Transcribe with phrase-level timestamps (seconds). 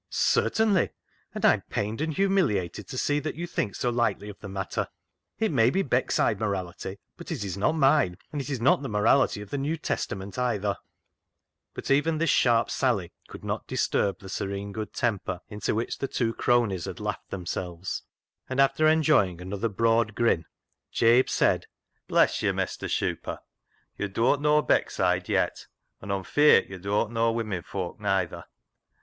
[0.09, 0.89] "Certainly!
[1.35, 4.49] and I am pained and humiliated to see that you think so lightly of the
[4.49, 4.87] matter.
[5.37, 9.41] It may be Beckside morality, but it is not mine, and it's not the morality
[9.43, 10.75] of the New Testament either."
[11.75, 16.07] But even this sharp sally could not disturb the serene good temper into which the
[16.07, 18.01] two cronies had laughed themselves,
[18.49, 20.45] and after en joying another broad grin,
[20.91, 21.67] Jabe said
[22.07, 23.37] —"Bless yo', Mester' Shuper,'
[23.99, 25.67] yo' dooan't knaw Beckside yet,
[26.01, 28.45] an' Aw'm feart yo' dooan't knaw TATTY ENTWISTLE'S RETURN 107 women fooak nother.